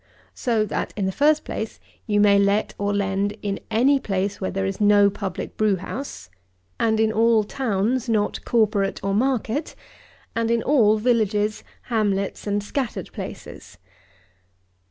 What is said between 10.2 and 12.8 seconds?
and in all villages, hamlets, and